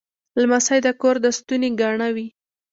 [0.39, 2.27] لمسی د کور د ستوني ګاڼه وي.